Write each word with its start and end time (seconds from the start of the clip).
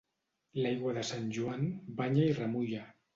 L'aigua 0.61 0.93
de 0.95 1.03
Sant 1.09 1.27
Joan 1.37 1.67
banya 1.99 2.25
i 2.31 2.33
remulla. 2.39 2.83